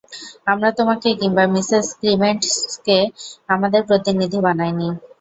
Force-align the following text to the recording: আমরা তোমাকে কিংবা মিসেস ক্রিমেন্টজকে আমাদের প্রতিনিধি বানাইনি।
আমরা 0.47 0.69
তোমাকে 0.77 1.09
কিংবা 1.19 1.43
মিসেস 1.53 1.85
ক্রিমেন্টজকে 1.99 2.97
আমাদের 3.49 3.81
প্রতিনিধি 3.89 4.39
বানাইনি। 4.45 4.89